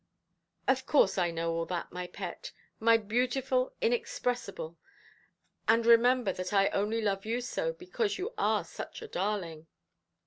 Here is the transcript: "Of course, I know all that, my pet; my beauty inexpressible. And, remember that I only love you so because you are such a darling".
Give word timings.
"Of 0.67 0.87
course, 0.87 1.19
I 1.19 1.29
know 1.29 1.51
all 1.53 1.67
that, 1.67 1.91
my 1.91 2.07
pet; 2.07 2.53
my 2.79 2.97
beauty 2.97 3.39
inexpressible. 3.81 4.75
And, 5.67 5.85
remember 5.85 6.33
that 6.33 6.53
I 6.53 6.69
only 6.69 7.03
love 7.03 7.23
you 7.23 7.39
so 7.39 7.71
because 7.73 8.17
you 8.17 8.33
are 8.35 8.63
such 8.65 9.03
a 9.03 9.07
darling". 9.07 9.67